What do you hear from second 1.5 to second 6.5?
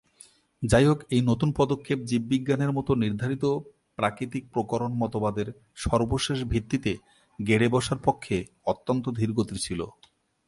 পদক্ষেপ জীববিজ্ঞানের মত নির্ধারিত প্রাকৃতিক প্রকরণ মতবাদের সর্বশেষ